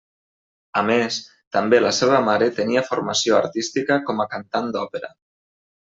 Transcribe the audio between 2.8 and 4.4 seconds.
formació artística com a